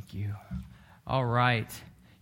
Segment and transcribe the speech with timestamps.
[0.00, 0.34] Thank you.
[1.06, 1.70] All right.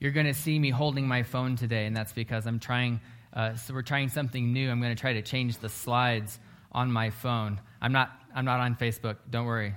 [0.00, 3.00] You're going to see me holding my phone today, and that's because I'm trying,
[3.33, 4.68] uh, so we're trying something new.
[4.68, 6.41] I'm going to try to change the slides
[6.72, 7.61] on my phone.
[7.81, 9.77] I'm not, I'm not on Facebook, don't worry.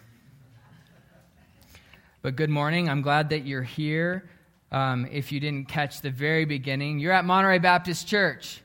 [2.24, 2.90] But good morning.
[2.90, 4.28] I'm glad that you're here.
[4.72, 8.62] Um, if you didn't catch the very beginning, you're at Monterey Baptist Church.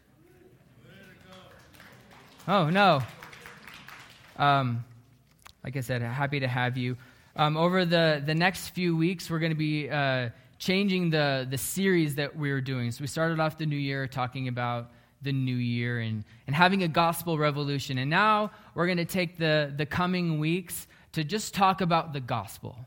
[2.48, 3.02] Oh, no.
[4.38, 4.82] Um,
[5.62, 6.96] like I said, happy to have you.
[7.38, 11.58] Um, over the, the next few weeks, we're going to be uh, changing the, the
[11.58, 12.90] series that we are doing.
[12.90, 14.90] So we started off the new year talking about
[15.20, 17.98] the new year and, and having a gospel revolution.
[17.98, 22.20] And now we're going to take the, the coming weeks to just talk about the
[22.20, 22.78] gospel.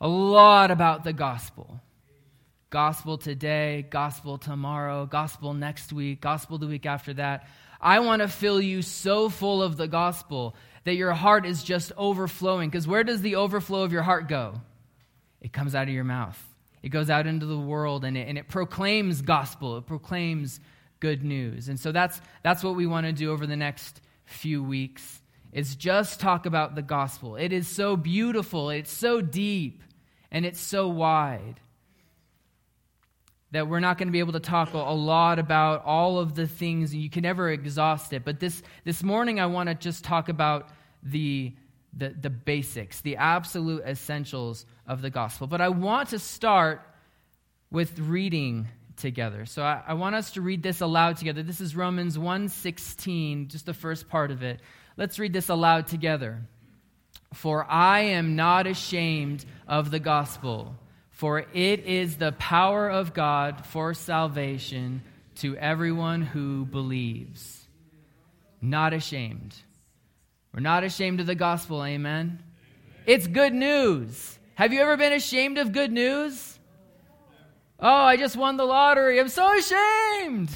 [0.00, 1.80] A lot about the gospel.
[2.70, 7.46] Gospel today, gospel tomorrow, gospel next week, gospel the week after that.
[7.80, 11.92] I want to fill you so full of the gospel that your heart is just
[11.96, 12.70] overflowing.
[12.70, 14.60] Because where does the overflow of your heart go?
[15.40, 16.42] It comes out of your mouth.
[16.82, 19.78] It goes out into the world and it, and it proclaims gospel.
[19.78, 20.60] It proclaims
[21.00, 21.68] good news.
[21.68, 25.20] And so that's, that's what we want to do over the next few weeks
[25.52, 27.36] is just talk about the gospel.
[27.36, 29.82] It is so beautiful, it's so deep,
[30.30, 31.60] and it's so wide
[33.54, 36.44] that we're not going to be able to talk a lot about all of the
[36.44, 38.24] things, you can never exhaust it.
[38.24, 40.70] But this, this morning, I want to just talk about
[41.04, 41.52] the,
[41.96, 45.46] the, the basics, the absolute essentials of the gospel.
[45.46, 46.82] But I want to start
[47.70, 48.66] with reading
[48.96, 49.46] together.
[49.46, 51.44] So I, I want us to read this aloud together.
[51.44, 54.60] This is Romans 1:16, just the first part of it.
[54.96, 56.42] Let's read this aloud together.
[57.32, 60.74] For I am not ashamed of the gospel
[61.14, 65.02] for it is the power of God for salvation
[65.36, 67.66] to everyone who believes.
[68.60, 69.54] Not ashamed.
[70.52, 72.42] We're not ashamed of the gospel, amen?
[73.06, 74.38] It's good news.
[74.56, 76.58] Have you ever been ashamed of good news?
[77.78, 79.20] Oh, I just won the lottery.
[79.20, 80.50] I'm so ashamed.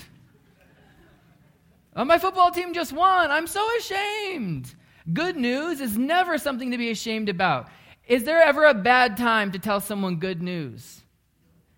[1.95, 3.31] Oh, my football team just won.
[3.31, 4.75] I'm so ashamed.
[5.13, 7.69] Good news is never something to be ashamed about.
[8.09, 11.03] Is there ever a bad time to tell someone good news?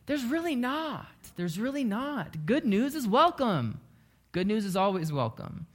[0.07, 1.07] There's really not.
[1.35, 2.47] There's really not.
[2.47, 3.81] Good news is welcome.
[4.31, 5.67] Good news is always welcome.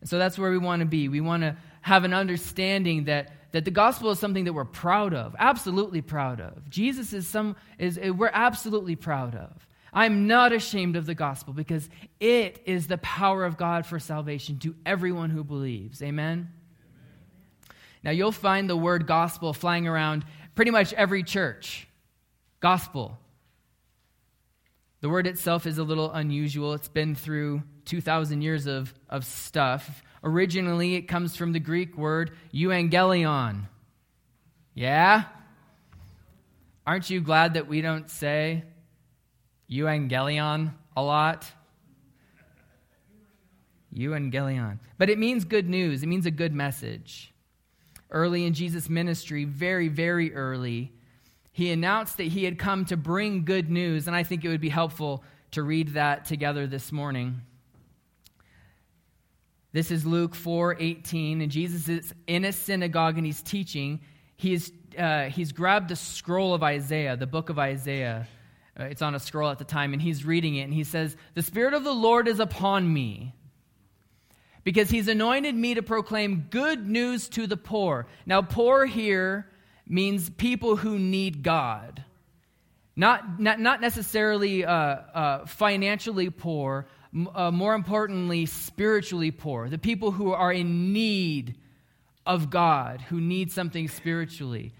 [0.00, 1.08] And so that's where we want to be.
[1.08, 5.14] We want to have an understanding that, that the gospel is something that we're proud
[5.14, 6.68] of, absolutely proud of.
[6.68, 9.66] Jesus is some is we're absolutely proud of.
[9.94, 11.88] I'm not ashamed of the gospel because
[12.20, 16.02] it is the power of God for salvation to everyone who believes.
[16.02, 16.48] Amen.
[18.04, 20.24] Now, you'll find the word gospel flying around
[20.54, 21.86] pretty much every church.
[22.60, 23.18] Gospel.
[25.00, 26.74] The word itself is a little unusual.
[26.74, 30.02] It's been through 2,000 years of, of stuff.
[30.24, 33.66] Originally, it comes from the Greek word euangelion.
[34.74, 35.24] Yeah?
[36.86, 38.64] Aren't you glad that we don't say
[39.70, 41.50] euangelion a lot?
[43.94, 44.78] Euangelion.
[44.98, 47.31] But it means good news, it means a good message
[48.12, 50.92] early in Jesus' ministry, very, very early,
[51.50, 54.60] he announced that he had come to bring good news, and I think it would
[54.60, 57.42] be helpful to read that together this morning.
[59.72, 64.00] This is Luke 4 18, and Jesus is in a synagogue and he's teaching.
[64.36, 68.28] He's, uh, he's grabbed the scroll of Isaiah, the book of Isaiah.
[68.78, 71.16] Uh, it's on a scroll at the time, and he's reading it, and he says,
[71.34, 73.34] The Spirit of the Lord is upon me
[74.64, 78.06] because he's anointed me to proclaim good news to the poor.
[78.26, 79.48] Now, poor here
[79.86, 82.04] means people who need God.
[82.94, 86.86] Not, not, not necessarily uh, uh, financially poor,
[87.34, 89.68] uh, more importantly, spiritually poor.
[89.68, 91.56] The people who are in need
[92.24, 94.72] of God, who need something spiritually.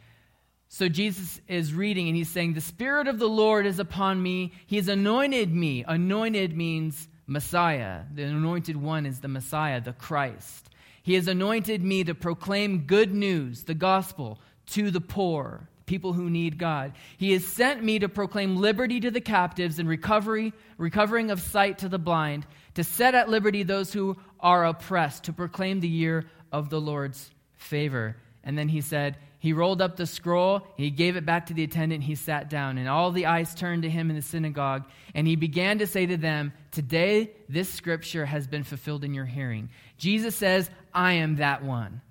[0.69, 4.53] So Jesus is reading and he's saying, The Spirit of the Lord is upon me.
[4.66, 5.84] He has anointed me.
[5.87, 8.03] Anointed means Messiah.
[8.15, 10.69] The anointed one is the Messiah, the Christ.
[11.03, 16.30] He has anointed me to proclaim good news, the gospel, to the poor, people who
[16.30, 16.92] need God.
[17.16, 21.78] He has sent me to proclaim liberty to the captives and recovery, recovering of sight
[21.78, 26.27] to the blind, to set at liberty those who are oppressed, to proclaim the year
[26.53, 28.16] of the Lord's favor.
[28.45, 31.65] And then he said, he rolled up the scroll, he gave it back to the
[31.65, 34.84] attendant, he sat down, and all the eyes turned to him in the synagogue,
[35.16, 39.24] and he began to say to them, Today this scripture has been fulfilled in your
[39.24, 39.68] hearing.
[39.98, 42.03] Jesus says, I am that one.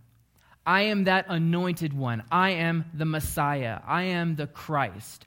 [0.66, 2.22] I am that anointed one.
[2.30, 3.80] I am the Messiah.
[3.88, 5.26] I am the Christ.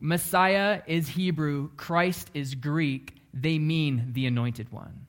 [0.00, 3.14] Messiah is Hebrew, Christ is Greek.
[3.32, 5.05] They mean the anointed one.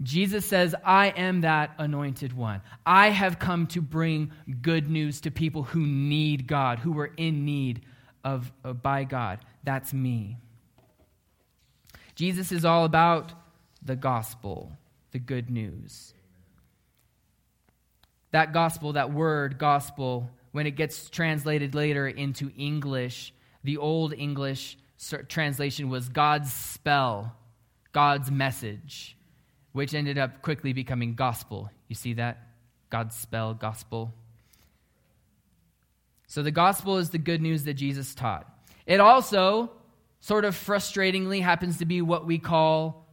[0.00, 2.62] Jesus says, I am that anointed one.
[2.86, 7.44] I have come to bring good news to people who need God, who are in
[7.44, 7.82] need
[8.24, 9.40] of, of by God.
[9.64, 10.38] That's me.
[12.14, 13.32] Jesus is all about
[13.82, 14.72] the gospel,
[15.10, 16.14] the good news.
[18.30, 24.78] That gospel, that word gospel, when it gets translated later into English, the old English
[25.28, 27.36] translation was God's spell,
[27.92, 29.16] God's message,
[29.72, 31.70] which ended up quickly becoming gospel.
[31.88, 32.38] You see that?
[32.90, 34.12] God's spell, gospel.
[36.26, 38.46] So the gospel is the good news that Jesus taught.
[38.86, 39.70] It also,
[40.20, 43.06] sort of frustratingly, happens to be what we call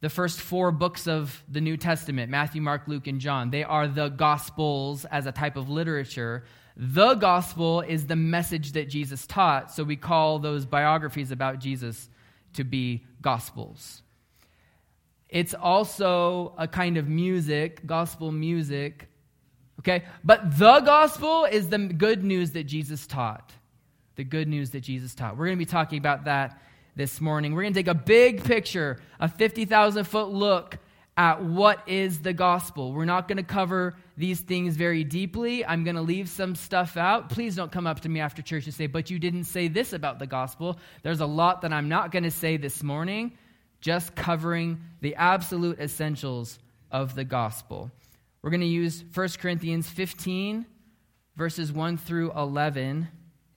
[0.00, 3.50] the first four books of the New Testament Matthew, Mark, Luke, and John.
[3.50, 6.44] They are the gospels as a type of literature.
[6.76, 12.08] The gospel is the message that Jesus taught, so we call those biographies about Jesus
[12.54, 14.02] to be gospels.
[15.30, 19.10] It's also a kind of music, gospel music,
[19.80, 20.04] Okay?
[20.22, 23.52] But the gospel is the good news that Jesus taught.
[24.16, 25.36] The good news that Jesus taught.
[25.36, 26.60] We're going to be talking about that
[26.96, 27.54] this morning.
[27.54, 30.76] We're going to take a big picture, a 50,000 foot look
[31.16, 32.92] at what is the gospel.
[32.92, 35.64] We're not going to cover these things very deeply.
[35.64, 37.30] I'm going to leave some stuff out.
[37.30, 39.94] Please don't come up to me after church and say, but you didn't say this
[39.94, 40.78] about the gospel.
[41.02, 43.32] There's a lot that I'm not going to say this morning,
[43.80, 46.58] just covering the absolute essentials
[46.90, 47.90] of the gospel.
[48.42, 50.66] We're going to use 1 Corinthians 15,
[51.36, 53.08] verses 1 through 11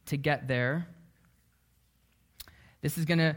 [0.07, 0.87] to get there.
[2.81, 3.35] This is going to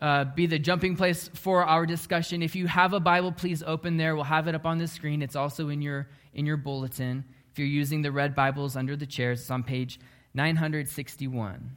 [0.00, 2.42] uh, be the jumping place for our discussion.
[2.42, 4.14] If you have a Bible, please open there.
[4.14, 5.22] We'll have it up on the screen.
[5.22, 7.24] It's also in your, in your bulletin.
[7.52, 10.00] If you're using the red Bibles under the chairs, it's on page
[10.34, 11.76] 961.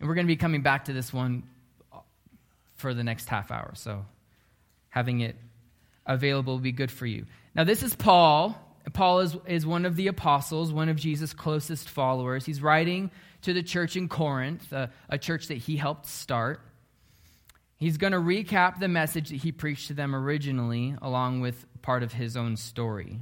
[0.00, 1.42] And we're going to be coming back to this one
[2.78, 3.72] for the next half hour.
[3.74, 4.06] So
[4.88, 5.36] having it
[6.06, 7.26] available will be good for you.
[7.54, 8.58] Now, this is Paul.
[8.94, 12.46] Paul is, is one of the apostles, one of Jesus' closest followers.
[12.46, 13.10] He's writing
[13.42, 16.60] to the church in Corinth, a, a church that he helped start.
[17.76, 22.02] He's going to recap the message that he preached to them originally, along with part
[22.02, 23.18] of his own story.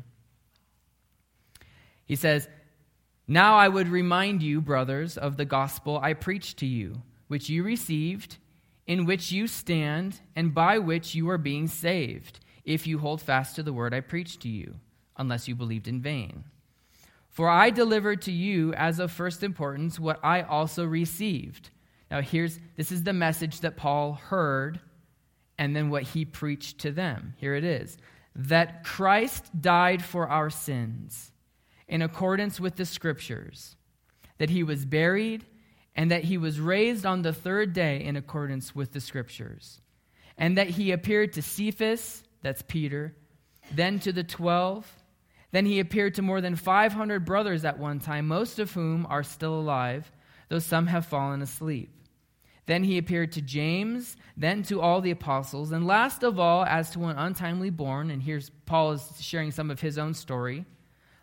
[2.04, 2.46] He says,
[3.26, 7.64] Now I would remind you, brothers, of the gospel I preached to you, which you
[7.64, 8.36] received,
[8.86, 13.56] in which you stand, and by which you are being saved if you hold fast
[13.56, 14.76] to the word I preached to you,
[15.16, 16.44] unless you believed in vain.
[17.30, 21.70] For I delivered to you as of first importance what I also received.
[22.10, 24.80] Now, here's this is the message that Paul heard,
[25.58, 27.34] and then what he preached to them.
[27.38, 27.98] Here it is
[28.34, 31.32] that Christ died for our sins
[31.88, 33.76] in accordance with the scriptures,
[34.38, 35.46] that he was buried,
[35.96, 39.80] and that he was raised on the third day in accordance with the scriptures,
[40.36, 43.16] and that he appeared to Cephas that's Peter,
[43.74, 44.86] then to the twelve.
[45.52, 49.22] Then he appeared to more than 500 brothers at one time, most of whom are
[49.22, 50.10] still alive,
[50.48, 51.90] though some have fallen asleep.
[52.66, 56.90] Then he appeared to James, then to all the apostles, and last of all, as
[56.90, 60.66] to one untimely born, and here's Paul is sharing some of his own story.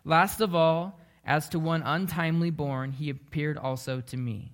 [0.04, 4.53] Last of all, as to one untimely born, he appeared also to me.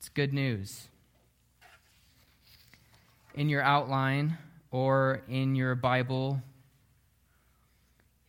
[0.00, 0.88] It's good news
[3.34, 4.38] in your outline
[4.70, 6.40] or in your Bible,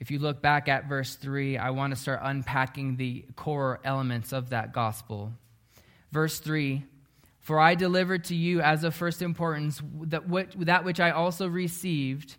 [0.01, 4.33] if you look back at verse 3, I want to start unpacking the core elements
[4.33, 5.31] of that gospel.
[6.11, 6.83] Verse 3
[7.39, 11.47] For I delivered to you as of first importance that, what, that which I also
[11.47, 12.35] received,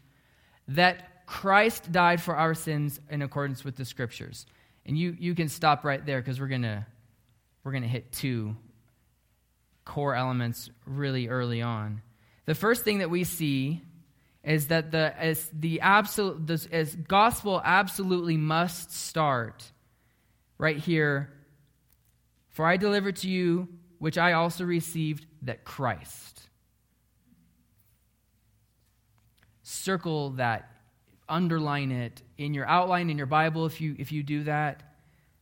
[0.69, 4.45] that Christ died for our sins in accordance with the scriptures.
[4.85, 6.85] And you, you can stop right there because we're going to
[7.65, 8.57] we're going to hit two
[9.85, 12.03] core elements really early on.
[12.47, 13.83] The first thing that we see
[14.45, 19.71] is that the, as the absolute, as gospel absolutely must start
[20.59, 21.33] right here.
[22.49, 26.49] For I delivered to you, which I also received, that Christ.
[29.63, 30.69] Circle that,
[31.29, 34.83] underline it in your outline in your Bible if you, if you do that.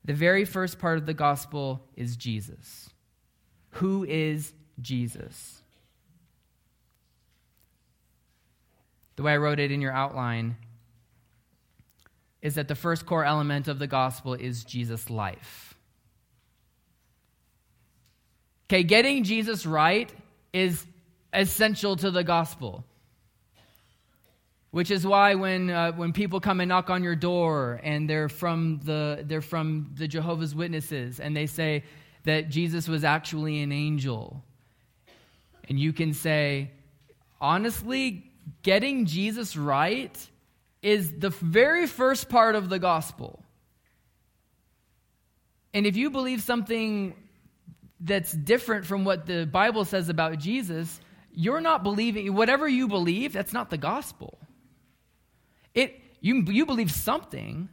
[0.04, 2.90] The very first part of the gospel is Jesus.
[3.74, 5.62] Who is Jesus?
[9.16, 10.56] The way I wrote it in your outline
[12.42, 15.74] is that the first core element of the gospel is Jesus' life.
[18.70, 20.10] Okay, getting Jesus right
[20.52, 20.86] is
[21.32, 22.84] essential to the gospel.
[24.70, 28.28] Which is why when, uh, when people come and knock on your door and they're
[28.28, 31.82] from, the, they're from the Jehovah's Witnesses and they say,
[32.24, 34.42] that Jesus was actually an angel,
[35.68, 36.70] and you can say,
[37.40, 38.30] honestly,
[38.62, 40.16] getting Jesus right
[40.82, 43.42] is the very first part of the gospel.
[45.72, 47.14] And if you believe something
[48.00, 51.00] that's different from what the Bible says about Jesus,
[51.32, 54.38] you're not believing, whatever you believe, that's not the gospel.
[55.74, 57.68] It, you, you believe something,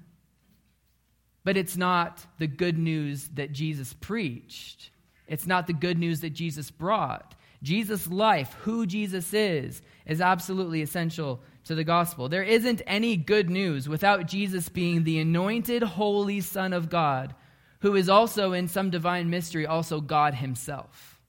[1.48, 4.90] but it's not the good news that Jesus preached.
[5.30, 7.36] It's not the good news that Jesus brought.
[7.64, 12.28] Jesus' life, who Jesus is, is absolutely essential to the gospel.
[12.28, 17.34] There isn't any good news without Jesus being the anointed, holy Son of God,
[17.80, 21.22] who is also, in some divine mystery, also God Himself.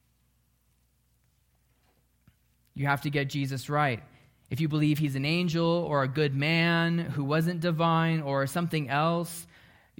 [2.74, 4.02] You have to get Jesus right.
[4.50, 8.88] If you believe he's an angel or a good man who wasn't divine or something
[8.88, 9.46] else,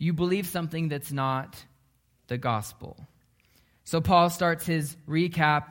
[0.01, 1.57] you believe something that's not
[2.29, 2.97] the gospel.
[3.85, 5.65] So Paul starts his recap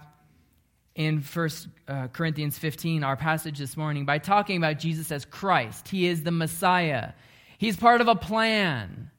[0.96, 1.50] in 1
[1.88, 5.88] uh, Corinthians 15, our passage this morning, by talking about Jesus as Christ.
[5.88, 7.14] He is the Messiah.
[7.58, 9.12] He's part of a plan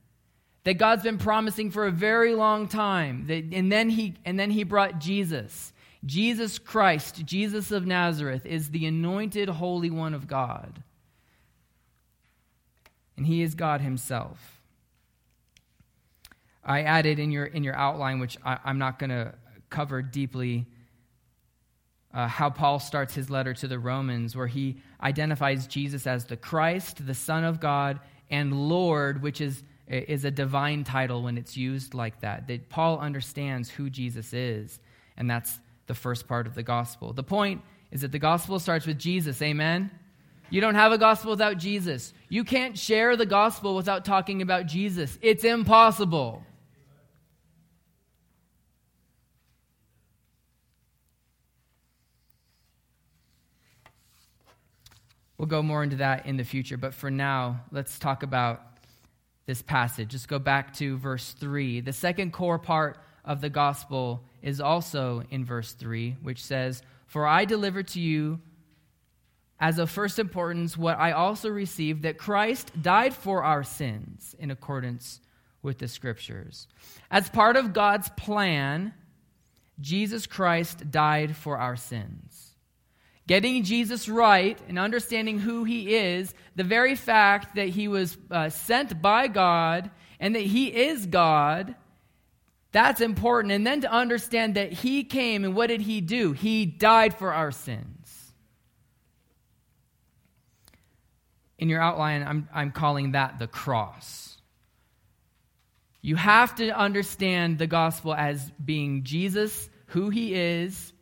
[0.65, 3.27] that God's been promising for a very long time.
[3.31, 5.73] and, then he, and then he brought Jesus.
[6.05, 10.83] Jesus Christ, Jesus of Nazareth, is the anointed Holy One of God.
[13.17, 14.58] And he is God himself.
[16.69, 19.35] I added in your, in your outline, which I, am not going to
[19.71, 20.67] cover deeply,
[22.13, 26.37] uh, how Paul starts his letter to the Romans, where he identifies Jesus as the
[26.37, 31.57] Christ, the Son of God, and Lord, which is, is a divine title when it's
[31.57, 32.47] used like that.
[32.49, 34.79] That Paul understands who Jesus is,
[35.17, 37.15] and that's the first part of the gospel.
[37.15, 39.41] The point is that the gospel starts with Jesus.
[39.41, 39.91] Amen?
[40.51, 42.13] You don't have a gospel without Jesus.
[42.29, 45.19] You can't share the gospel without talking about Jesus.
[45.23, 46.45] It's impossible.
[55.39, 58.61] We'll go more into that in the future, but for now, let's talk about
[59.47, 60.11] this passage.
[60.11, 61.81] Just go back to verse 3.
[61.81, 67.25] The second core part of the gospel is also in verse 3, which says, For
[67.27, 68.41] I delivered to you
[69.61, 74.51] as of first importance what I also received that Christ died for our sins in
[74.51, 75.21] accordance
[75.63, 76.67] with the scriptures.
[77.11, 78.95] As part of God's plan,
[79.81, 82.48] Jesus Christ died for our sins.
[83.29, 88.49] Getting Jesus right and understanding who he is, the very fact that he was uh,
[88.49, 91.77] sent by God and that he is God
[92.71, 93.53] that's important.
[93.53, 96.33] And then to understand that He came and what did He do?
[96.33, 98.33] He died for our sins.
[101.59, 104.37] In your outline, I'm, I'm calling that the cross.
[106.01, 110.93] You have to understand the gospel as being Jesus, who He is,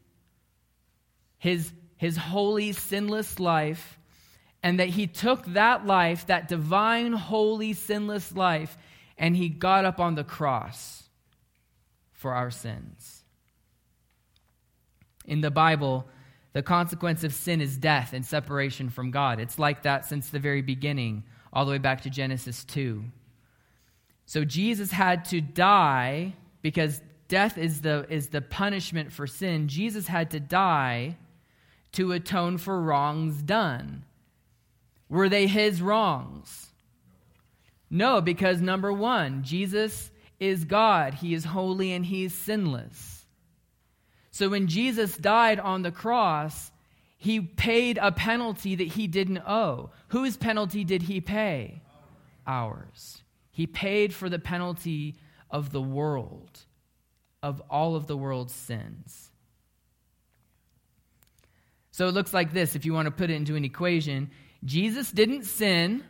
[1.38, 3.98] His, his holy, sinless life,
[4.62, 8.76] and that He took that life, that divine, holy, sinless life,
[9.16, 11.04] and He got up on the cross
[12.12, 13.22] for our sins.
[15.24, 16.06] In the Bible,
[16.52, 19.40] the consequence of sin is death and separation from God.
[19.40, 23.04] It's like that since the very beginning, all the way back to Genesis 2.
[24.26, 29.68] So Jesus had to die because death is the, is the punishment for sin.
[29.68, 31.16] Jesus had to die
[31.96, 34.04] to atone for wrongs done.
[35.08, 36.68] Were they his wrongs?
[37.88, 41.14] No, because number one, Jesus is God.
[41.14, 43.24] He is holy and he is sinless.
[44.30, 46.70] So when Jesus died on the cross,
[47.16, 49.90] he paid a penalty that he didn't owe.
[50.08, 51.80] Whose penalty did he pay?
[52.46, 53.22] Ours.
[53.50, 55.14] He paid for the penalty
[55.50, 56.60] of the world,
[57.42, 59.30] of all of the world's sins.
[61.96, 64.30] So it looks like this if you want to put it into an equation.
[64.62, 66.04] Jesus didn't sin,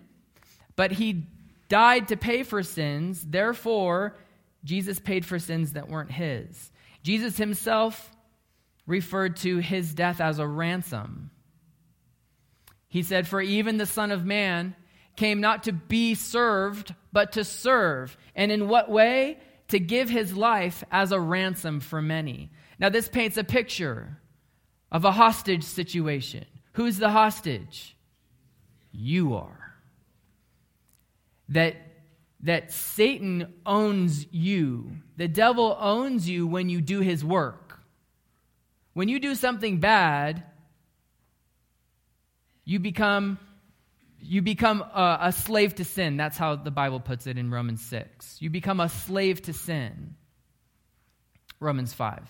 [0.75, 1.29] but he
[1.69, 3.23] died to pay for sins.
[3.25, 4.17] Therefore,
[4.65, 6.73] Jesus paid for sins that weren't his.
[7.05, 8.11] Jesus himself
[8.89, 11.31] referred to his death as a ransom.
[12.89, 14.75] He said, For even the Son of Man
[15.15, 18.17] came not to be served, but to serve.
[18.35, 19.39] And in what way?
[19.69, 22.51] To give his life as a ransom for many.
[22.77, 24.19] Now, this paints a picture
[24.91, 26.45] of a hostage situation.
[26.73, 27.97] Who's the hostage?
[28.97, 29.75] you are.
[31.51, 31.77] That,
[32.41, 34.93] that Satan owns you.
[35.17, 37.79] The devil owns you when you do his work.
[38.95, 40.43] When you do something bad,
[42.65, 43.39] you become
[44.19, 46.17] you become a, a, slave to sin.
[46.17, 48.39] That's how the Bible puts it in Romans 6.
[48.41, 50.17] You become a slave to sin.
[51.61, 52.23] Romans 5.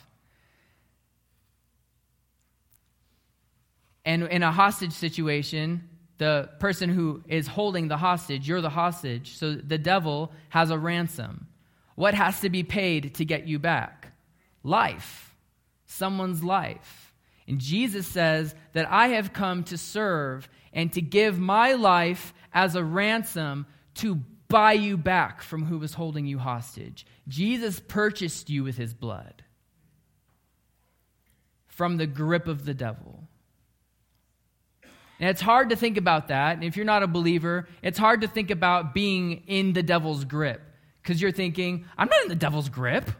[4.07, 9.37] And in a hostage situation, the person who is holding the hostage, you're the hostage,
[9.37, 11.49] so the devil has a ransom.
[11.97, 14.13] What has to be paid to get you back?
[14.63, 15.35] Life.
[15.87, 17.13] Someone's life.
[17.49, 22.77] And Jesus says that I have come to serve and to give my life as
[22.77, 27.07] a ransom to buy you back from who was holding you hostage.
[27.27, 29.43] Jesus purchased you with his blood
[31.67, 33.26] from the grip of the devil.
[35.19, 36.57] And it's hard to think about that.
[36.57, 40.25] And if you're not a believer, it's hard to think about being in the devil's
[40.25, 40.61] grip
[41.03, 43.11] because you're thinking, I'm not in the devil's grip.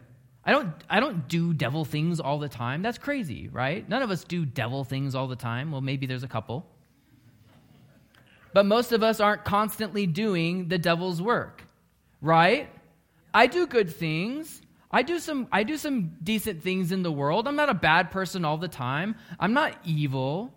[0.45, 2.81] I don't, I don't do devil things all the time.
[2.81, 3.87] That's crazy, right?
[3.87, 5.71] None of us do devil things all the time.
[5.71, 6.65] Well, maybe there's a couple.
[8.53, 11.63] But most of us aren't constantly doing the devil's work,
[12.21, 12.69] right?
[13.33, 14.61] I do good things.
[14.89, 17.47] I do some I do some decent things in the world.
[17.47, 19.15] I'm not a bad person all the time.
[19.39, 20.53] I'm not evil.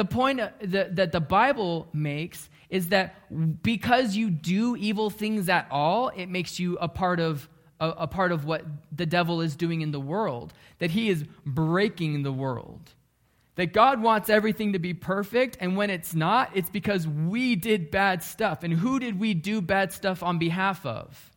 [0.00, 5.50] The point uh, that, that the Bible makes is that because you do evil things
[5.50, 9.42] at all, it makes you a part of a, a part of what the devil
[9.42, 12.94] is doing in the world, that he is breaking the world.
[13.56, 17.90] That God wants everything to be perfect, and when it's not, it's because we did
[17.90, 18.62] bad stuff.
[18.62, 21.29] And who did we do bad stuff on behalf of?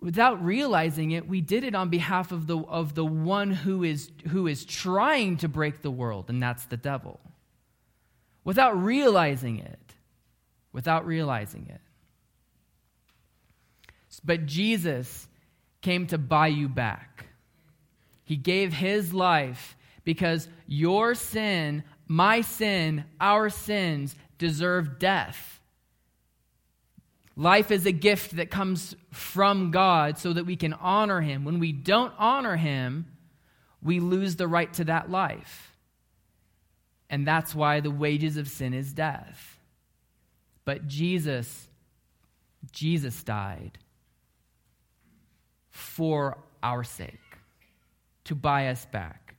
[0.00, 4.10] Without realizing it, we did it on behalf of the, of the one who is,
[4.28, 7.20] who is trying to break the world, and that's the devil.
[8.44, 9.94] Without realizing it.
[10.72, 11.80] Without realizing it.
[14.24, 15.28] But Jesus
[15.82, 17.26] came to buy you back.
[18.24, 25.59] He gave his life because your sin, my sin, our sins deserve death.
[27.40, 31.46] Life is a gift that comes from God so that we can honor him.
[31.46, 33.06] When we don't honor him,
[33.82, 35.74] we lose the right to that life.
[37.08, 39.58] And that's why the wages of sin is death.
[40.66, 41.66] But Jesus,
[42.72, 43.78] Jesus died
[45.70, 47.38] for our sake,
[48.24, 49.34] to buy us back.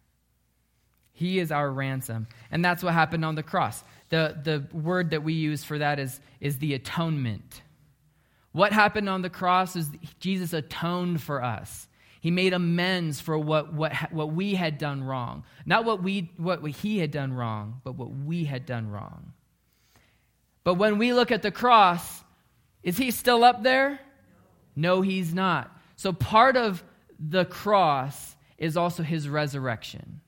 [1.14, 2.26] He is our ransom.
[2.50, 3.84] And that's what happened on the cross.
[4.10, 7.62] The, the word that we use for that is, is the atonement.
[8.52, 11.88] What happened on the cross is Jesus atoned for us.
[12.20, 15.44] He made amends for what, what, what we had done wrong.
[15.66, 19.34] Not what, we, what he had done wrong, but what we had done wrong.
[20.64, 22.24] But when we look at the cross,
[22.84, 24.00] is he still up there?
[24.76, 25.76] No, he's not.
[25.96, 26.84] So part of
[27.20, 30.22] the cross is also his resurrection.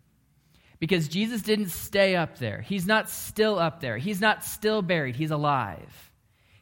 [0.79, 2.61] Because Jesus didn't stay up there.
[2.61, 3.97] He's not still up there.
[3.97, 5.15] He's not still buried.
[5.15, 6.11] He's alive.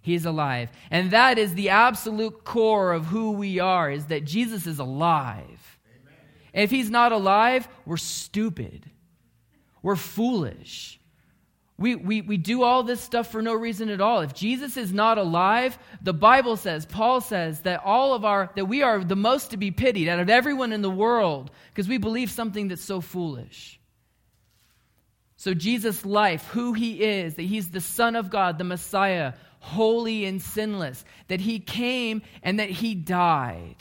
[0.01, 0.71] He's alive.
[0.89, 5.79] And that is the absolute core of who we are is that Jesus is alive.
[5.85, 6.15] Amen.
[6.53, 8.89] If he's not alive, we're stupid.
[9.83, 10.99] We're foolish.
[11.77, 14.21] We, we, we do all this stuff for no reason at all.
[14.21, 18.65] If Jesus is not alive, the Bible says, Paul says, that all of our, that
[18.65, 21.97] we are the most to be pitied out of everyone in the world because we
[21.97, 23.79] believe something that's so foolish.
[25.37, 30.26] So, Jesus' life, who he is, that he's the Son of God, the Messiah, holy
[30.26, 33.78] and sinless, that he came and that he died.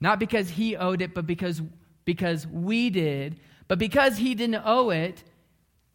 [0.00, 1.62] Not because he owed it, but because,
[2.04, 3.40] because we did.
[3.68, 5.22] But because he didn't owe it,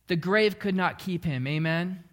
[0.07, 1.45] the grave could not keep him.
[1.45, 2.03] Amen?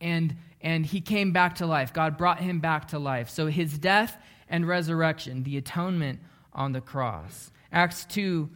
[0.00, 1.92] And, and he came back to life.
[1.92, 3.30] God brought him back to life.
[3.30, 4.16] So his death
[4.48, 6.18] and resurrection, the atonement
[6.52, 7.50] on the cross.
[7.72, 8.50] Acts 2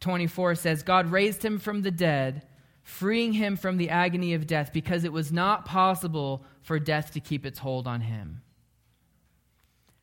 [0.00, 2.46] 24 says, God raised him from the dead,
[2.86, 7.18] freeing him from the agony of death because it was not possible for death to
[7.18, 8.42] keep its hold on him.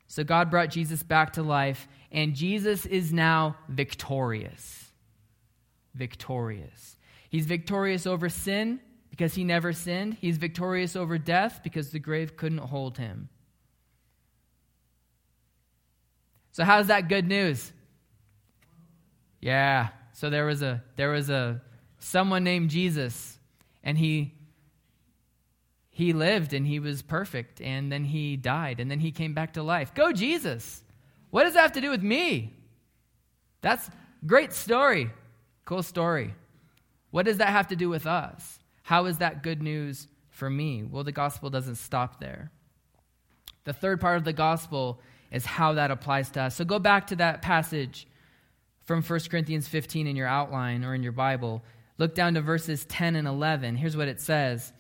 [0.08, 4.92] So God brought Jesus back to life, and Jesus is now victorious.
[5.96, 6.98] Victorious.
[7.30, 10.18] He's victorious over sin because he never sinned.
[10.20, 13.30] He's victorious over death because the grave couldn't hold him.
[16.52, 17.72] So how's that good news?
[19.40, 19.88] Yeah.
[20.12, 21.62] So there was a there was a
[22.04, 23.40] someone named Jesus
[23.84, 24.34] and he
[25.90, 29.54] he lived and he was perfect and then he died and then he came back
[29.54, 29.94] to life.
[29.94, 30.82] Go Jesus.
[31.30, 32.54] What does that have to do with me?
[33.62, 33.90] That's
[34.26, 35.12] great story.
[35.66, 36.34] Cool story.
[37.12, 38.60] What does that have to do with us?
[38.82, 40.84] How is that good news for me?
[40.84, 42.52] Well, the gospel doesn't stop there.
[43.66, 45.00] The third part of the gospel
[45.32, 46.56] is how that applies to us.
[46.56, 48.08] So go back to that passage
[48.84, 51.64] from 1 Corinthians 15 in your outline or in your Bible.
[52.04, 53.78] Look down to verses 10 and 11.
[53.78, 54.74] Here's what it says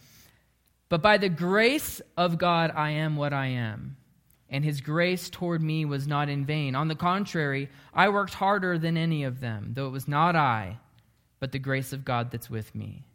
[0.89, 3.95] But by the grace of God, I am what I am.
[4.49, 6.75] And his grace toward me was not in vain.
[6.75, 10.79] On the contrary, I worked harder than any of them, though it was not I,
[11.39, 13.05] but the grace of God that's with me.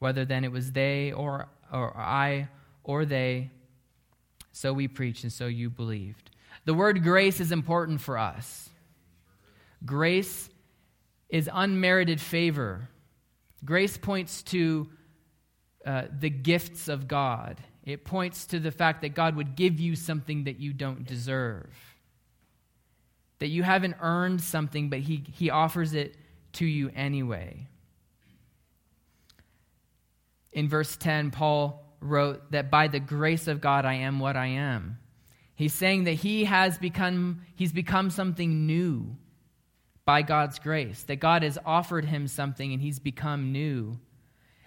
[0.00, 2.48] Whether then it was they or, or I
[2.84, 3.50] or they,
[4.52, 6.30] so we preached and so you believed.
[6.66, 8.68] The word grace is important for us.
[9.86, 10.50] Grace
[11.30, 12.90] is unmerited favor.
[13.66, 14.88] Grace points to
[15.84, 17.60] uh, the gifts of God.
[17.84, 21.70] It points to the fact that God would give you something that you don't deserve.
[23.40, 26.16] That you haven't earned something, but He, he offers it
[26.54, 27.66] to you anyway.
[30.52, 34.46] In verse 10, Paul wrote that by the grace of God I am what I
[34.46, 34.98] am.
[35.54, 39.16] He's saying that he has become he's become something new
[40.06, 43.98] by God's grace, that God has offered him something and he's become new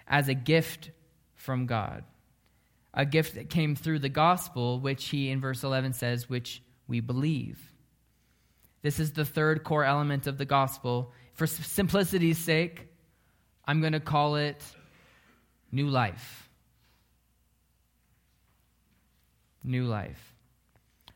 [0.06, 0.90] as a gift
[1.34, 2.04] from God.
[2.92, 7.00] A gift that came through the gospel, which he in verse 11 says, which we
[7.00, 7.72] believe.
[8.82, 11.12] This is the third core element of the gospel.
[11.32, 12.88] For simplicity's sake,
[13.64, 14.62] I'm going to call it
[15.72, 16.50] new life.
[19.62, 20.29] New life.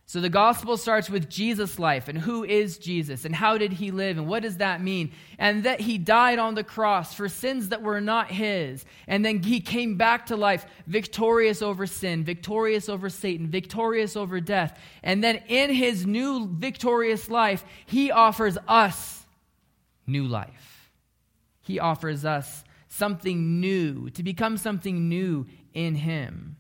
[0.07, 3.91] So the gospel starts with Jesus' life and who is Jesus and how did he
[3.91, 5.13] live and what does that mean?
[5.39, 8.85] And that he died on the cross for sins that were not his.
[9.07, 14.41] And then he came back to life victorious over sin, victorious over Satan, victorious over
[14.41, 14.79] death.
[15.03, 19.25] And then in his new victorious life, he offers us
[20.07, 20.91] new life.
[21.63, 26.57] He offers us something new, to become something new in him.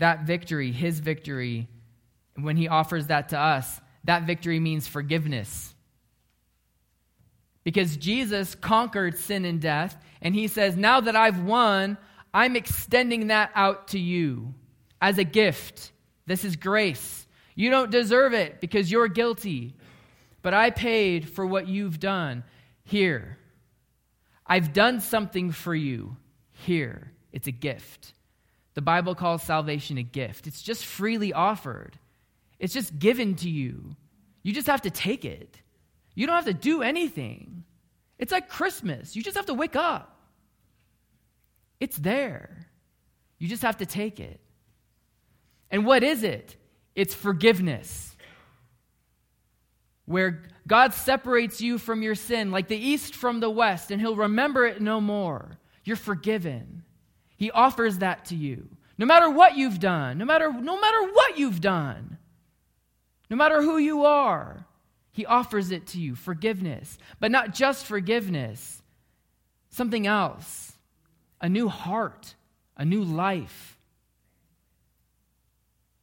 [0.00, 1.68] That victory, his victory,
[2.34, 5.74] when he offers that to us, that victory means forgiveness.
[7.64, 11.98] Because Jesus conquered sin and death, and he says, Now that I've won,
[12.32, 14.54] I'm extending that out to you
[15.00, 15.92] as a gift.
[16.26, 17.26] This is grace.
[17.54, 19.74] You don't deserve it because you're guilty,
[20.40, 22.44] but I paid for what you've done.
[22.84, 23.36] Here,
[24.46, 26.16] I've done something for you.
[26.52, 28.14] Here, it's a gift.
[28.80, 31.98] The Bible calls salvation a gift, it's just freely offered,
[32.58, 33.94] it's just given to you.
[34.42, 35.60] You just have to take it.
[36.14, 37.64] You don't have to do anything.
[38.18, 39.14] It's like Christmas.
[39.14, 40.18] You just have to wake up.
[41.78, 42.68] It's there.
[43.38, 44.40] You just have to take it.
[45.70, 46.56] And what is it?
[46.94, 48.16] It's forgiveness.
[50.06, 54.16] Where God separates you from your sin like the east from the west, and He'll
[54.16, 55.58] remember it no more.
[55.84, 56.84] You're forgiven.
[57.40, 58.68] He offers that to you.
[58.98, 62.18] No matter what you've done, no matter, no matter what you've done,
[63.30, 64.66] no matter who you are,
[65.10, 66.98] He offers it to you forgiveness.
[67.18, 68.82] But not just forgiveness,
[69.70, 70.74] something else
[71.40, 72.34] a new heart,
[72.76, 73.78] a new life.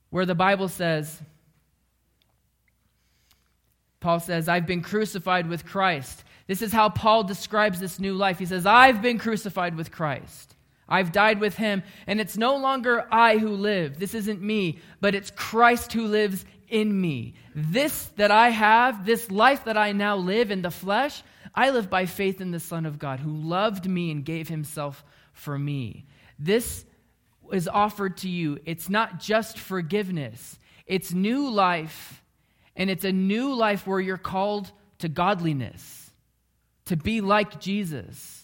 [0.09, 1.21] Where the Bible says,
[3.99, 6.23] Paul says, I've been crucified with Christ.
[6.47, 8.39] This is how Paul describes this new life.
[8.39, 10.55] He says, I've been crucified with Christ.
[10.89, 13.99] I've died with him, and it's no longer I who live.
[13.99, 17.33] This isn't me, but it's Christ who lives in me.
[17.55, 21.23] This that I have, this life that I now live in the flesh,
[21.53, 25.03] I live by faith in the Son of God who loved me and gave himself
[25.33, 26.05] for me.
[26.37, 26.85] This
[27.51, 28.59] is offered to you.
[28.65, 32.23] It's not just forgiveness, it's new life,
[32.75, 36.11] and it's a new life where you're called to godliness,
[36.85, 38.36] to be like Jesus.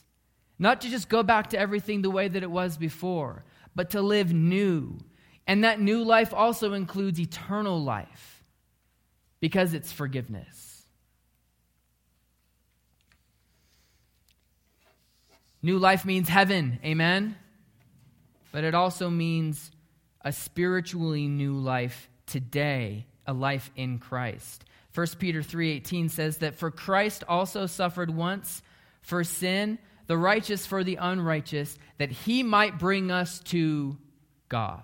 [0.64, 3.44] Not to just go back to everything the way that it was before,
[3.76, 4.98] but to live new.
[5.46, 8.46] And that new life also includes eternal life
[9.42, 10.86] because it's forgiveness.
[15.62, 17.36] New life means heaven, amen?
[18.54, 19.70] But it also means
[20.22, 24.64] a spiritually new life today, a life in Christ.
[24.94, 28.62] 1 Peter 3:18 says that for Christ also suffered once
[29.02, 33.98] for sin the righteous for the unrighteous, that he might bring us to
[34.50, 34.84] God.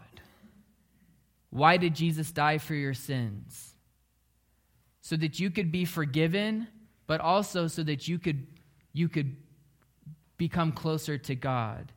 [1.49, 3.73] Why did Jesus die for your sins?
[5.01, 6.67] So that you could be forgiven,
[7.07, 8.45] but also so that you could,
[8.93, 9.35] you could
[10.37, 11.91] become closer to God,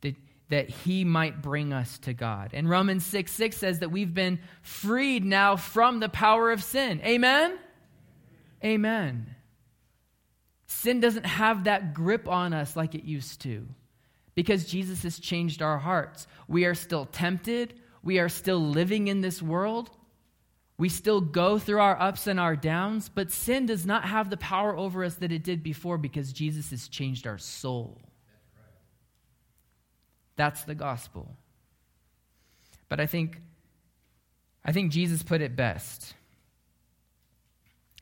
[0.00, 0.16] that,
[0.48, 2.50] that he might bring us to God.
[2.54, 7.00] And Romans 6 6 says that we've been freed now from the power of sin.
[7.04, 7.58] Amen?
[8.64, 9.33] Amen.
[10.84, 13.66] Sin doesn't have that grip on us like it used to
[14.34, 16.26] because Jesus has changed our hearts.
[16.46, 19.88] We are still tempted, we are still living in this world.
[20.76, 24.36] We still go through our ups and our downs, but sin does not have the
[24.36, 27.98] power over us that it did before because Jesus has changed our soul.
[30.36, 31.34] That's the gospel.
[32.90, 33.40] But I think
[34.62, 36.12] I think Jesus put it best.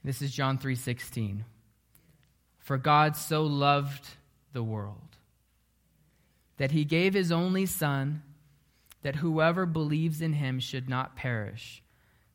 [0.02, 1.44] This is John 3:16.
[2.72, 4.08] For God so loved
[4.54, 5.18] the world
[6.56, 8.22] that he gave his only son
[9.02, 11.82] that whoever believes in him should not perish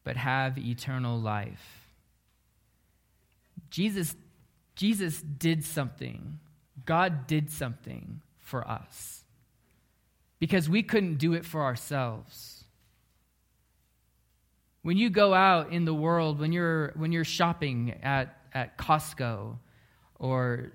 [0.03, 1.87] but have eternal life.
[3.71, 4.15] Jesus
[4.75, 6.37] Jesus did something.
[6.85, 9.23] God did something for us.
[10.37, 12.63] Because we couldn't do it for ourselves.
[14.83, 19.57] When you go out in the world, when you're, when you're shopping at, at Costco
[20.19, 20.71] or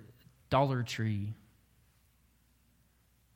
[0.50, 1.34] Dollar Tree,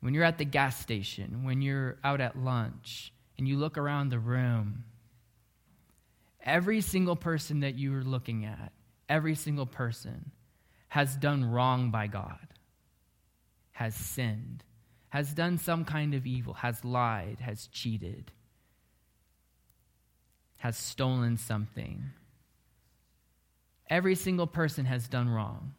[0.01, 4.09] when you're at the gas station, when you're out at lunch, and you look around
[4.09, 4.85] the room,
[6.43, 8.73] every single person that you're looking at,
[9.09, 10.31] every single person
[10.89, 12.47] has done wrong by God,
[13.73, 14.65] has sinned,
[15.11, 18.33] has done some kind of evil, has lied, has cheated
[20.59, 22.11] has stolen something.
[23.89, 25.75] Every single person has done wrong.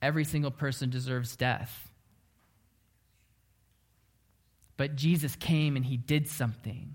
[0.00, 1.88] Every single person deserves death.
[4.76, 6.94] But Jesus came and he did something.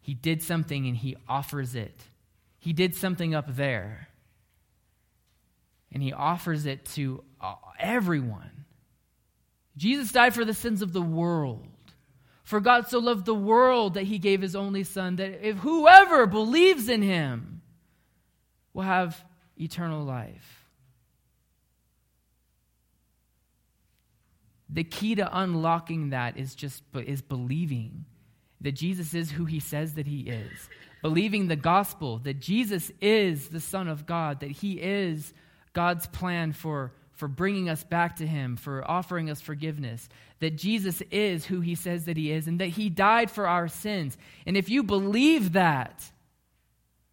[0.00, 2.02] He did something and he offers it.
[2.58, 4.08] He did something up there.
[5.92, 8.64] And he offers it to uh, everyone.
[9.76, 11.66] Jesus died for the sins of the world.
[12.42, 16.26] For God so loved the world that he gave his only Son, that if whoever
[16.26, 17.62] believes in him
[18.74, 19.22] will have
[19.56, 20.61] eternal life.
[24.72, 28.06] The key to unlocking that is just is believing
[28.60, 30.68] that Jesus is who he says that he is.
[31.02, 35.34] Believing the gospel that Jesus is the Son of God, that he is
[35.72, 40.08] God's plan for for bringing us back to Him, for offering us forgiveness,
[40.40, 43.68] that Jesus is who He says that He is, and that He died for our
[43.68, 44.16] sins.
[44.44, 46.10] And if you believe that,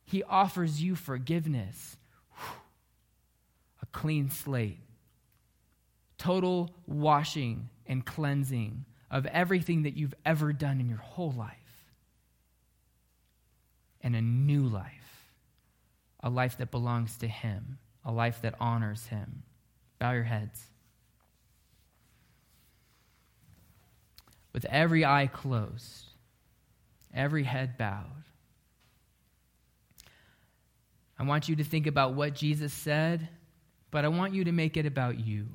[0.05, 1.95] He offers you forgiveness,
[3.83, 4.79] a clean slate,
[6.19, 11.55] total washing and cleansing of everything that you've ever done in your whole life,
[14.01, 15.25] and a new life,
[16.21, 19.41] a life that belongs to Him, a life that honors Him.
[19.97, 20.63] Bow your heads.
[24.53, 26.05] With every eye closed,
[27.13, 28.05] every head bowed,
[31.17, 33.27] I want you to think about what Jesus said,
[33.91, 35.47] but I want you to make it about you.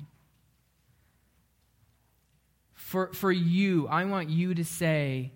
[2.95, 5.33] For, for you, I want you to say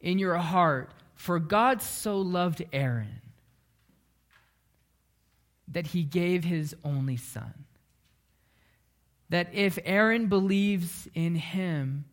[0.00, 3.20] in your heart, For God so loved Aaron
[5.66, 7.64] that he gave his only son
[9.28, 12.04] that if Aaron believes in him,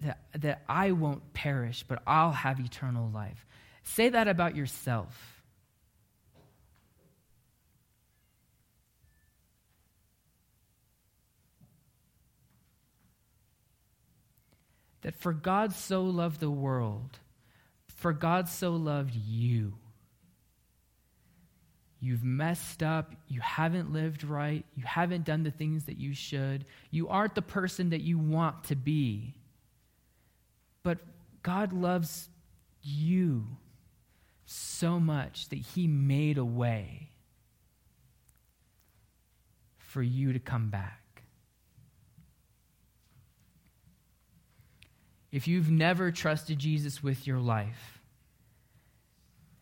[0.00, 3.44] that, that I won't perish, but I'll have eternal life.
[3.82, 5.39] Say that about yourself.
[15.02, 17.18] That for God so loved the world,
[17.86, 19.74] for God so loved you
[22.02, 23.14] You've messed up.
[23.28, 24.64] You haven't lived right.
[24.74, 26.64] You haven't done the things that you should.
[26.90, 29.34] You aren't the person that you want to be.
[30.82, 30.98] But
[31.42, 32.30] God loves
[32.82, 33.46] you
[34.46, 37.10] so much that He made a way
[39.76, 41.02] for you to come back.
[45.32, 48.00] If you've never trusted Jesus with your life,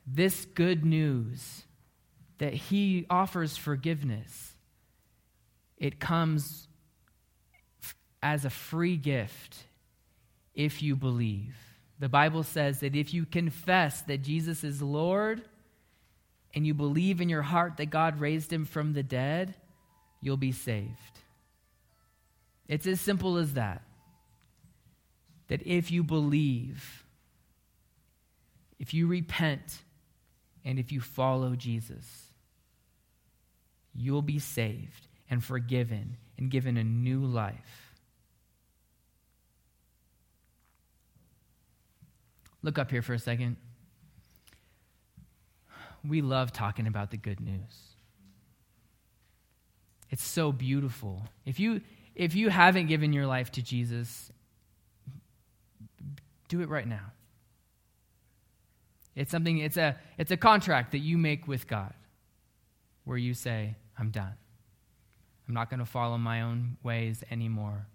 [0.07, 1.65] this good news
[2.39, 4.55] that he offers forgiveness.
[5.77, 6.67] It comes
[8.23, 9.65] as a free gift
[10.55, 11.57] if you believe.
[11.99, 15.43] The Bible says that if you confess that Jesus is Lord
[16.55, 19.55] and you believe in your heart that God raised him from the dead,
[20.21, 21.21] you'll be saved.
[22.69, 23.83] It's as simple as that.
[25.49, 27.05] That if you believe,
[28.79, 29.79] if you repent,
[30.65, 32.05] and if you follow Jesus,
[33.95, 37.95] you'll be saved and forgiven and given a new life.
[42.63, 43.57] Look up here for a second.
[46.07, 47.95] We love talking about the good news.
[50.11, 51.29] It's so beautiful.
[51.45, 51.83] If you
[52.15, 54.33] if you haven't given your life to Jesus,
[56.49, 57.13] do it right now.
[59.15, 61.93] It's something it's a it's a contract that you make with God
[63.05, 64.35] where you say, I'm done.
[65.49, 67.87] I'm not going to follow my own ways anymore.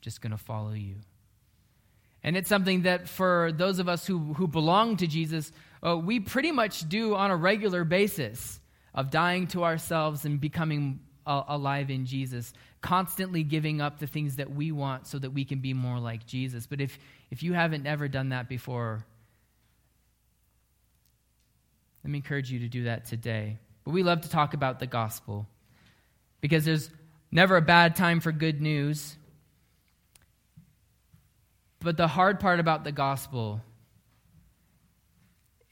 [0.00, 0.96] just going to follow you.
[2.24, 5.52] And it's something that for those of us who, who belong to Jesus,
[5.86, 8.60] uh, we pretty much do on a regular basis
[8.94, 14.50] of dying to ourselves and becoming alive in Jesus, constantly giving up the things that
[14.54, 16.66] we want so that we can be more like Jesus.
[16.66, 16.98] But if,
[17.30, 19.04] if you haven't ever done that before,
[22.04, 23.58] let me encourage you to do that today.
[23.84, 25.46] But we love to talk about the gospel
[26.40, 26.90] because there's
[27.30, 29.16] never a bad time for good news.
[31.80, 33.60] But the hard part about the gospel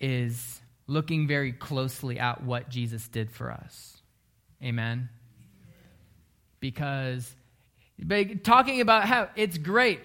[0.01, 4.03] is looking very closely at what Jesus did for us.
[4.63, 5.09] Amen.
[6.61, 7.35] Because
[8.43, 10.01] talking about how it's great,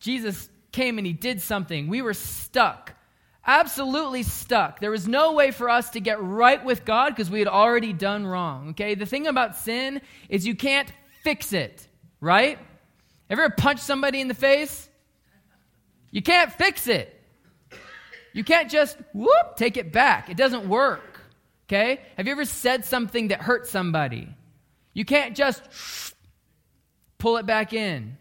[0.00, 1.88] Jesus came and he did something.
[1.88, 2.94] We were stuck
[3.46, 4.80] absolutely stuck.
[4.80, 7.92] There was no way for us to get right with God because we had already
[7.92, 8.70] done wrong.
[8.70, 8.94] Okay?
[8.94, 10.90] The thing about sin is you can't
[11.22, 11.86] fix it,
[12.20, 12.58] right?
[13.28, 14.88] Ever punch somebody in the face?
[16.10, 17.10] You can't fix it.
[18.32, 20.28] You can't just whoop, take it back.
[20.28, 21.20] It doesn't work.
[21.66, 22.00] Okay?
[22.16, 24.28] Have you ever said something that hurt somebody?
[24.94, 25.62] You can't just
[27.18, 28.16] pull it back in.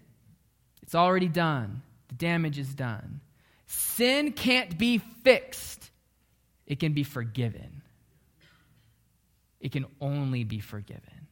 [0.81, 1.81] It's already done.
[2.09, 3.21] The damage is done.
[3.67, 5.91] Sin can't be fixed,
[6.67, 7.81] it can be forgiven.
[9.59, 11.27] It can only be forgiven.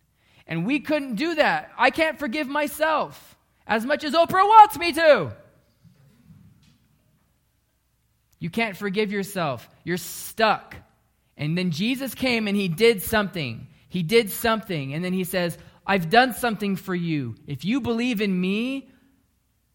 [0.48, 1.72] And we couldn't do that.
[1.78, 3.36] I can't forgive myself
[3.68, 5.36] as much as Oprah wants me to.
[8.40, 9.70] You can't forgive yourself.
[9.84, 10.76] You're stuck.
[11.38, 13.68] And then Jesus came and he did something.
[13.92, 14.94] He did something.
[14.94, 17.36] And then he says, I've done something for you.
[17.46, 18.90] If you believe in me,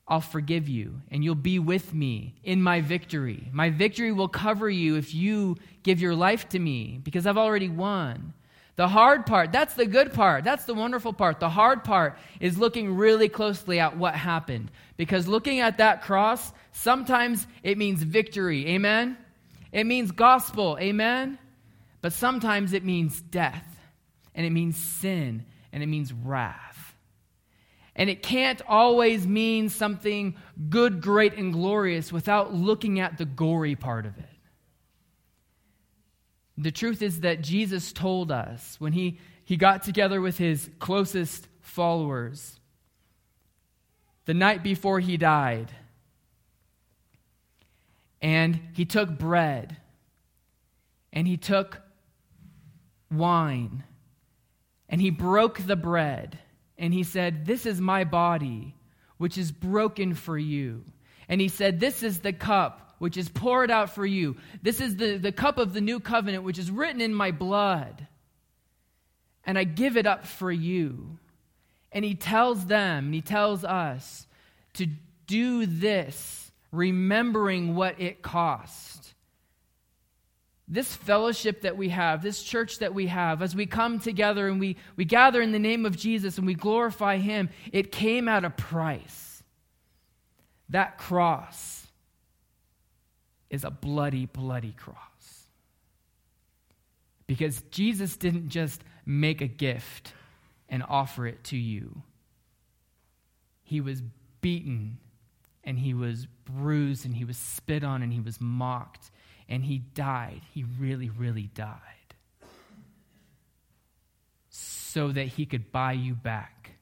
[0.08, 3.50] I'll forgive you and you'll be with me in my victory.
[3.52, 7.68] My victory will cover you if you give your life to me because I've already
[7.68, 8.32] won.
[8.76, 10.44] The hard part, that's the good part.
[10.44, 11.38] That's the wonderful part.
[11.38, 16.54] The hard part is looking really closely at what happened because looking at that cross,
[16.72, 18.66] sometimes it means victory.
[18.68, 19.18] Amen?
[19.72, 20.78] It means gospel.
[20.80, 21.38] Amen?
[22.00, 23.75] But sometimes it means death
[24.36, 26.94] and it means sin and it means wrath.
[27.96, 30.36] And it can't always mean something
[30.68, 34.24] good, great, and glorious without looking at the gory part of it.
[36.58, 41.48] The truth is that Jesus told us when he, he got together with his closest
[41.60, 42.60] followers
[44.26, 45.70] the night before he died,
[48.20, 49.76] and he took bread
[51.12, 51.80] and he took
[53.10, 53.84] wine
[54.88, 56.38] and he broke the bread
[56.78, 58.74] and he said, This is my body,
[59.18, 60.84] which is broken for you.
[61.28, 64.36] And he said, This is the cup which is poured out for you.
[64.62, 68.06] This is the, the cup of the new covenant, which is written in my blood.
[69.44, 71.18] And I give it up for you.
[71.92, 74.26] And he tells them, and he tells us
[74.74, 74.86] to
[75.26, 79.14] do this, remembering what it cost
[80.68, 84.58] this fellowship that we have, this church that we have, as we come together and
[84.58, 88.44] we, we gather in the name of Jesus and we glorify Him, it came at
[88.44, 89.44] a price.
[90.70, 91.86] That cross
[93.48, 94.96] is a bloody, bloody cross.
[97.28, 100.12] Because Jesus didn't just make a gift
[100.68, 102.02] and offer it to you,
[103.62, 104.02] He was
[104.40, 104.98] beaten
[105.62, 109.12] and He was bruised and He was spit on and He was mocked
[109.48, 110.42] and he died.
[110.52, 111.80] He really, really died.
[114.48, 116.72] So that he could buy you back.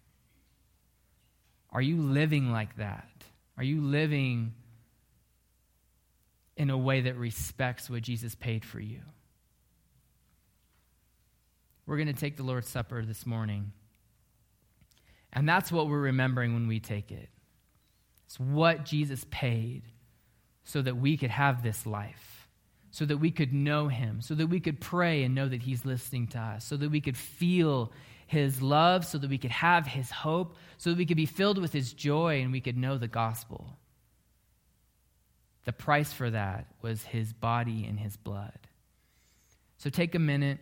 [1.70, 3.08] Are you living like that?
[3.56, 4.54] Are you living
[6.56, 9.00] in a way that respects what Jesus paid for you?
[11.86, 13.72] We're going to take the Lord's Supper this morning.
[15.32, 17.28] And that's what we're remembering when we take it.
[18.26, 19.82] It's what Jesus paid
[20.62, 22.33] so that we could have this life
[22.94, 25.84] so that we could know him, so that we could pray and know that he's
[25.84, 27.90] listening to us, so that we could feel
[28.28, 31.58] his love, so that we could have his hope, so that we could be filled
[31.58, 33.76] with his joy and we could know the gospel.
[35.64, 38.60] The price for that was his body and his blood.
[39.78, 40.60] So take a minute.